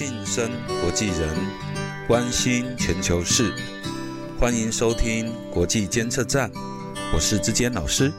[0.00, 0.50] 晋升
[0.80, 1.36] 国际人，
[2.08, 3.54] 关心全球事，
[4.38, 6.50] 欢迎收听国际监测站，
[7.12, 8.10] 我是志坚老师。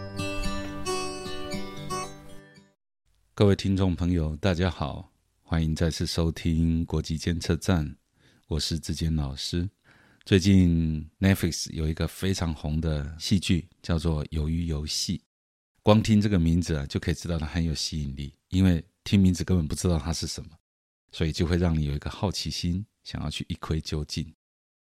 [3.33, 7.95] 各位听众朋友，大家好，欢迎再次收听国际监测站，
[8.45, 9.68] 我是志坚老师。
[10.23, 15.18] 最近 Netflix 有一个非常红的戏剧，叫做《鱿鱼游戏》。
[15.82, 20.52] 光听这个名字啊，就可以知道它很有吸引力，因为听名字根本不知道它是什么。
[21.12, 24.34] 所以就会让你有一个好奇心，想要去一窥究竟，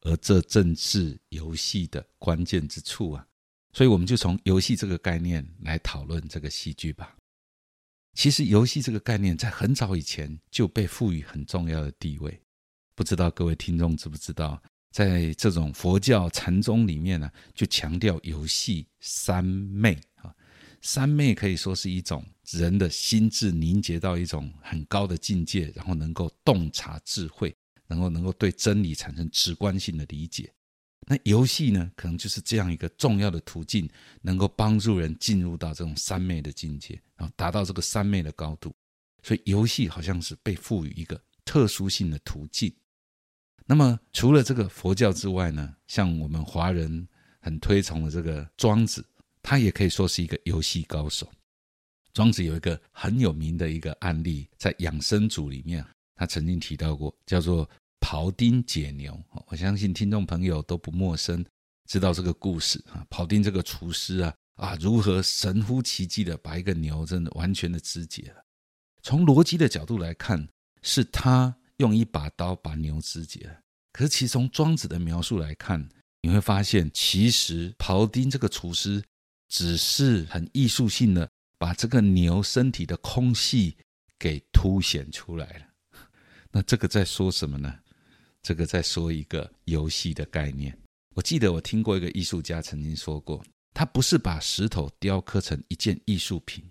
[0.02, 3.27] 而这正是游戏的关键之处啊！
[3.73, 7.16] 所以我们就从游戏这个概念来讨论这个戏剧吧。
[8.13, 12.41] 其实游戏这个概念在很早以前就被赋予很重要的地位，
[12.93, 20.35] 不知道各位听众知不知道，在这种佛教禅宗里面呢，就强调游戏三昧啊。
[20.82, 27.55] 三昧可以说是一种人的心智凝结到一种很高的境界，然后能够洞察智慧，
[27.88, 30.54] 然后能够对真理产生直观性的理解。
[31.08, 33.90] 那游戏呢，可能就是这样一个重要的途径，
[34.21, 38.74] 能够帮助人进入到这种三昧的境界，然后达到这个三昧的高度。
[39.24, 42.74] 所以游戏好像是被赋予一个特殊性的途径。
[43.65, 47.08] 那么除了这个佛教之外呢，像我们华人
[47.40, 49.05] 很推崇的这个庄子。
[49.43, 51.27] 他也可以说是一个游戏高手。
[52.13, 59.18] 庄子有一个很有名的一个案例，在养生组里面，他曾经提到过，叫做庖丁解牛。
[59.48, 61.45] 我相信听众朋友都不陌生，
[61.87, 63.05] 知道这个故事啊。
[63.09, 68.44] 庖丁这个厨师啊，啊，如何神乎其技的把一个牛真的完全的肢解了？
[69.01, 70.47] 从逻辑的角度来看，
[70.81, 73.59] 是他用一把刀把牛肢解了。
[73.94, 75.90] 可是其实从庄子的描述来看，
[76.22, 79.03] 你会发现，其实庖丁这个厨师。
[79.53, 81.29] 只是很艺术性的
[81.62, 83.78] 把这个牛身体的空隙
[84.17, 85.68] 给凸显出来了。
[86.50, 87.72] 那这个在说什么呢？
[88.41, 90.75] 这个在说一个游戏的概念。
[91.13, 93.45] 我记得我听过一个艺术家曾经说过，
[93.75, 96.68] 他不是把石头雕刻成一件艺术品，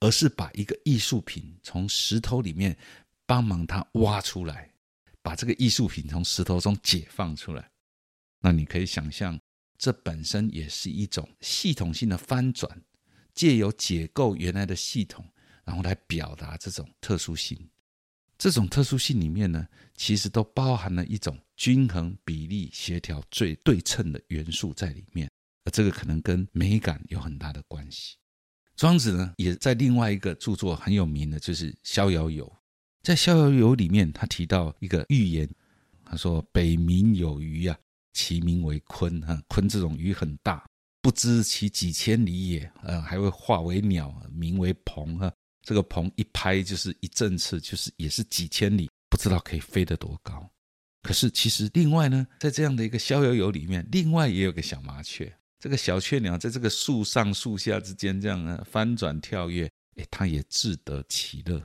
[0.00, 2.76] 而是把一个艺术品从石头里面
[3.24, 4.70] 帮忙他挖出来，
[5.22, 7.70] 把这个艺术品从石头中解放出来。
[8.40, 9.40] 那你可以想象。
[9.78, 12.82] 这本身也是一种系统性的翻转，
[13.34, 15.24] 借由解构原来的系统，
[15.64, 17.58] 然后来表达这种特殊性。
[18.38, 25.30] 这种特殊性里面呢，其实都包含了一种均衡、比例、协调、最对称的元素在里面。
[25.64, 28.16] 而这个可能跟美感有很大的关系。
[28.76, 32.46] 庄子呢，也在另外一个著作很有名的，就是《逍遥游》。
[33.02, 35.48] 在《逍遥游》里面，他提到一个寓言，
[36.04, 37.78] 他说：“北冥有鱼呀。”
[38.12, 40.68] 其名为鲲哈，鲲这种鱼很大，
[41.00, 42.72] 不知其几千里也。
[42.82, 45.32] 呃，还会化为鸟，名为鹏哈。
[45.62, 50.50] 这个鹏一拍就是一振翅，就是也是几千里，不知道可以飞得多高。
[51.02, 55.32] 可是其实另外呢，在这样的一个逍遥游里面，另外也有个小麻雀。
[55.58, 61.62] 这个小雀鸟在这个树上树下之间这样呢翻转跳跃，哎，它也自得其乐。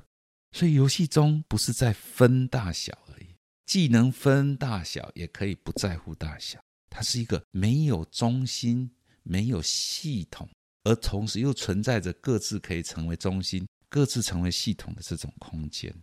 [0.51, 3.28] 所以游戏中不是在分大小而已。
[3.66, 6.59] 既能分大小，也可以不在乎大小。
[6.90, 8.90] 它是一个没有中心、
[9.25, 10.47] 没有系统，
[10.84, 15.94] 而同时又存在着各自可以成为中心、各自成为系统的这种空间。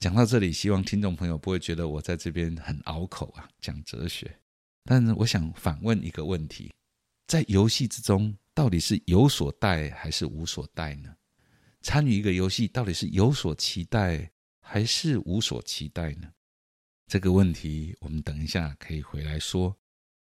[0.00, 4.40] 讲到这里，希望听众朋友不会觉得我在这边很拗口啊，讲哲学。
[4.84, 6.72] 但是我想反问一个问题：
[7.26, 11.14] 在游戏之中，到底是有所待还是无所待呢？
[11.82, 14.30] 参与一个游戏，到底是有所期待
[14.60, 16.28] 还是无所期待呢？
[17.06, 19.76] 这个问题，我们等一下可以回来说。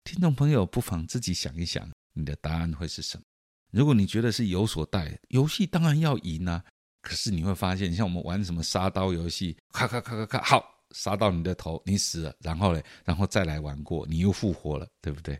[0.04, 3.24] 听众朋友，不妨自己想一想，你的答案会是什么？
[3.70, 6.64] 如果你觉得是有所待，游戏当然要赢啊。
[7.02, 15.38] 可是你会发现，像我们玩什么杀刀游戏，咔咔咔咔咔，好，杀到你的头，你死了，然后嘞，然后再来玩过，你又复活了，对不对？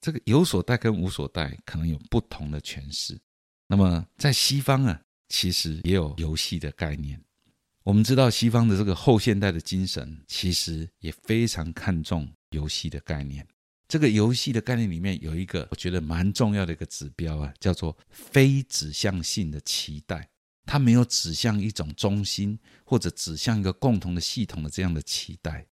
[0.00, 3.20] 这个有所待跟无所待可能有不同的诠释。
[3.66, 7.20] 那么在西方啊，其实也有游戏的概念。
[7.82, 13.46] 我们知道西方的这个后现代的精神，其实也非常看重游戏的概念。
[13.88, 20.28] 这个游戏的概念里面有一个我觉得蛮重要的一个指标啊，叫做非指向性的期待。
[20.64, 25.64] 它没有指向一种中心，或者指向一个共同的系统的这样的期待。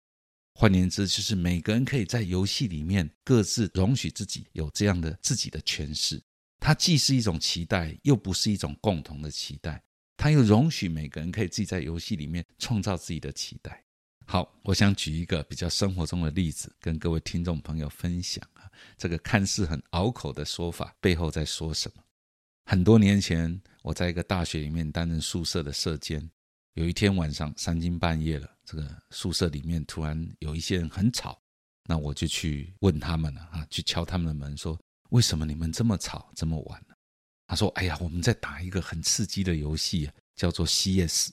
[0.54, 6.22] 换言之，就是每个人可以在游戏里面各自容许自己有这样的自己的诠释。
[6.60, 9.82] 它既是一种期待，又不是一种共同的期待。
[10.16, 13.83] 它又容许每个人可以自己在游戏里面创造自己的期待。
[14.26, 18.70] 好，我想举一个比较生活中的例子，跟各位听众朋友分享啊。
[18.96, 22.02] 这个看似很拗口的说法背后在说什么？
[22.64, 26.28] 很多年前，我在一个大学里面担任宿舍的舍监，
[26.72, 31.38] 有一天晚上三更半夜了，这个宿舍里面突然有一些人很吵，
[31.84, 34.80] 那我就去问他们了啊，去敲他们的门，说
[35.10, 36.94] 为什么你们这么吵，这么晚呢？
[37.46, 41.30] 他说：“哎呀，我们在打一个很刺激的游戏，叫做 CS。”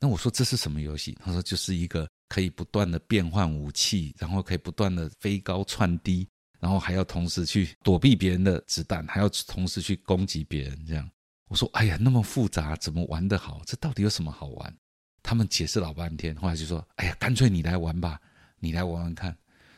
[0.00, 1.16] 那我说这是什么游戏？
[1.22, 6.28] 他说就是一个可以不断的变换武器，然后可以不断的飞高窜低，
[6.60, 11.08] 然后还要同时去躲避别人的子弹，还要同时去攻击别人，这样。
[11.48, 13.60] 我说：“哎呀，那么复杂，怎么玩得好？
[13.66, 14.76] 这到底有什么好玩？”
[15.22, 18.20] 他们解释老半天，后来就说：“哎呀，干脆你来玩吧，
[18.58, 19.36] 你来玩玩看。”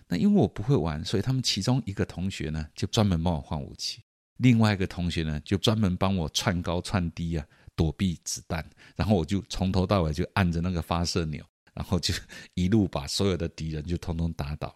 [0.09, 3.99] 那因为我不会玩，所以他们其中一个同学呢，就专门帮我换武器；
[4.37, 7.45] 另外一个同学呢，就专门帮我窜高窜低啊，
[7.75, 8.65] 躲避子弹。
[8.95, 11.45] 然后我就从头到尾就按着那个发射钮，
[11.77, 12.13] 然后就
[12.55, 14.75] 一路把所有的敌人就通通打倒。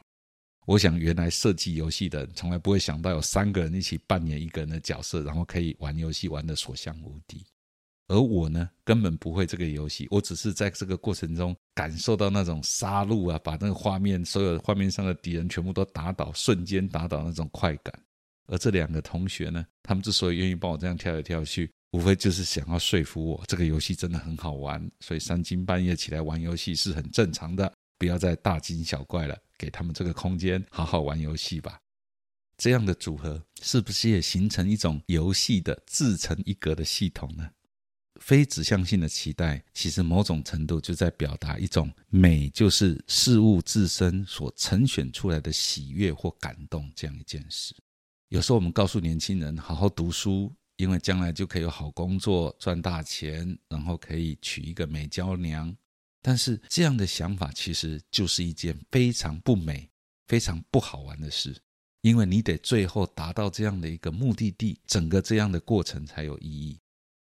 [0.67, 7.45] 我想，原来设计游戏的从来不会想到有三个人一起扮演一个人的角色，然后可以玩游戏玩的所向无敌。
[8.09, 17.93] 而我呢，根本不会这个游戏，我只是在这个过程中感受到那种杀戮啊，把那个画面所有画面上的敌人全部都打倒，瞬间打倒那种快感。
[18.47, 29.37] 而这两个同学呢，他们之所以愿意帮我这样跳来跳去，无非就是想要说服我，这个游戏真的很好玩，所以三更半夜起来玩游戏是很正常的，不要再大惊小怪了。
[29.59, 31.79] 给他们这个空间，好好玩游戏吧。
[32.57, 37.51] 这样的组合是不是也形成一种游戏的自成一格的系统呢？
[38.21, 47.75] 非指向性的期待，其实某种程度就在表达一种美，就是事物自身所呈选出来的喜悦或感动这样一件事。
[48.29, 55.77] 有时候我们告诉年轻人，好好读书，因为将来就可以有好工作、赚大钱，然后可以娶一个美娇娘。
[56.23, 59.87] 但是这样的想法其实就是一件非常不美、
[60.27, 61.55] 非常不好玩的事，
[62.01, 66.79] 因为你得最后达到这样的一个目的地，整个这样的过程才有意义。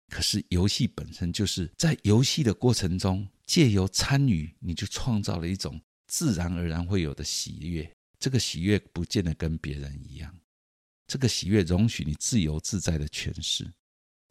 [0.10, 7.88] 可是游戏本身就是在游戏的过程中，借由参与，你就创造了一种自然而然会有的喜悦。
[8.18, 10.36] 这个喜悦不见得跟别人一样，
[11.08, 13.72] 这个喜悦容许你自由自在的诠释。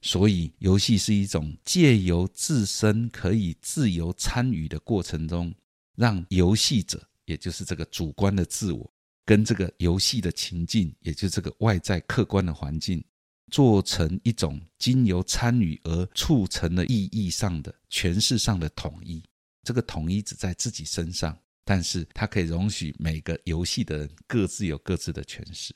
[0.04, 5.54] 所以，游戏是一种借由自身可以自由参与的过程中，
[5.94, 8.92] 让游戏者，也就是这个主观的自我，
[9.24, 13.04] 跟这个游戏的情境，也就是这个外在客观的环境，
[13.52, 19.22] 做成一种经由参与而促成的意义上的诠释上的统一。
[19.62, 25.72] 这个统一只在自己身上，但是它可以容许每个游戏的人各自有各自的诠释。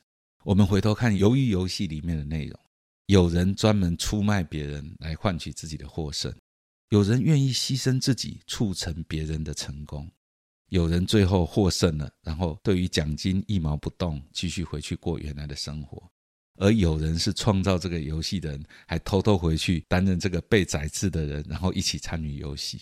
[0.47, 2.57] 我们回头看《鱿鱼游戏》里面的内容。
[3.07, 6.33] 有人专门出卖别人来换取自己的获胜，
[6.91, 10.09] 有人愿意牺牲自己促成别人的成功，
[10.69, 16.01] 有人最后获胜了，然后对于奖金一毛不动，继续回去过原来的生活；
[16.61, 22.81] 而有人是创造这个游戏的人，还偷偷回去担任这个被宰制的人，然后一起参与游戏。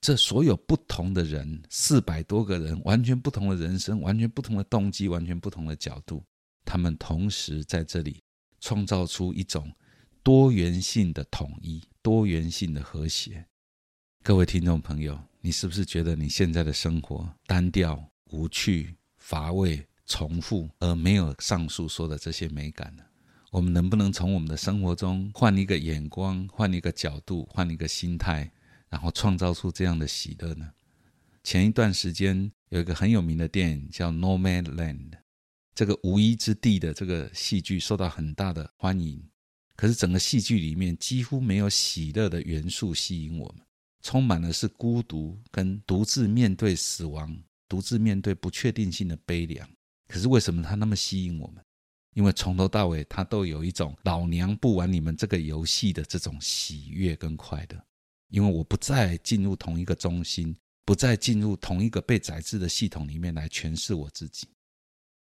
[0.00, 6.24] 这所有不同的人，四百多个人，完全不同的人生，完全不同的动机，完全不同的角度，
[6.64, 8.22] 他们同时在这里。
[8.62, 9.72] 创造出一种
[10.22, 13.46] 多元性的统一、多元性的和谐。
[14.22, 23.02] 各位听众朋友，你是不是觉得你现在的生活单调、无趣、乏味、重复，而没有上述说的这些美感呢？
[23.50, 28.52] 我们能不能从我们的生活中换一个眼光、换一个角度、换一个心态，
[28.90, 30.70] 然后创造出这样的喜乐呢？
[31.42, 35.10] 前一段时间有一个很有名的电影叫《No Man Land》。
[35.74, 39.22] 这个无依之地的这个戏剧受到很大的欢迎，
[39.76, 43.64] 可是整个戏剧里面几乎没有喜乐的元素吸引我们，
[44.02, 47.34] 充满了是孤独跟独自面对死亡、
[47.68, 49.68] 独自面对不确定性的悲凉。
[50.08, 51.64] 可是为什么它那么吸引我们？
[52.14, 57.80] 因为从头到尾它都有一种老娘不玩你们这个游戏的这种喜悦跟快乐，
[58.30, 64.48] 因为我不再进入同一个中心，不再进入同一个被宰制的系统里面来诠释我自己。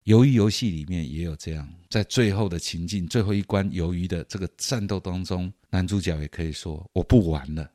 [0.05, 7.67] 鱿鱼游戏里面也有这样，在最后的情境、最后一关鱿鱼的这个战斗当中，男主角也可以说：“我不玩了，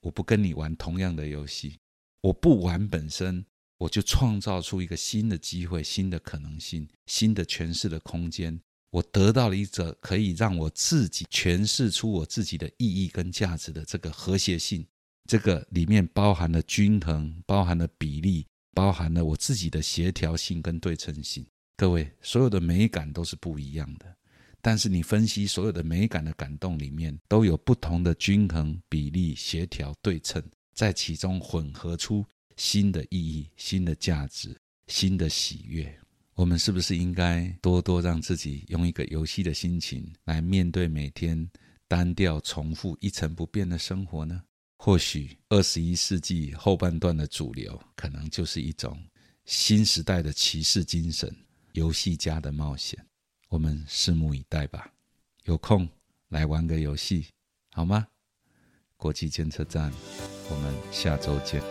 [0.00, 1.78] 我不跟你玩同样的游戏。
[2.20, 3.42] 我不玩本身，
[3.78, 8.60] 我就创造出一个新的机会、新的可能性、新的诠释的空间。
[8.90, 14.86] 我得到了一则可以让我自己诠释出我自己的意义跟价值的这个和谐性。
[15.24, 21.46] 这个里面包含了均衡，包含了比例，包含了我自己的协调性跟对称性。”
[21.78, 24.16] 各位，所有的美感都是不一样的，
[24.60, 30.42] 但是你分析所有的美感的感动里面，都有不同的均衡、比例、协调、对称，
[30.74, 35.96] 在其中混合出新的意义、新的价值、新的喜悦。
[36.34, 41.48] 我们是不是应该多多让自己用一个游戏的心情来面对每天
[41.86, 44.42] 单调、重复、一成不变的生活呢？
[44.78, 49.00] 或许二十一世纪后半段的主流，可能就是一种
[49.44, 51.32] 新时代的骑士精神，
[51.72, 53.06] 游戏家的冒险。
[53.48, 54.92] 我们拭目以待吧。
[55.44, 55.88] 有空
[56.28, 57.26] 来玩个游戏，
[57.72, 58.06] 好吗？
[58.96, 59.92] 国际监测站，
[60.50, 61.62] 我们下周见。